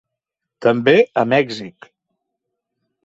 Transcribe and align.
També 0.65 0.95
a 1.23 1.25
Mèxic. 1.35 1.91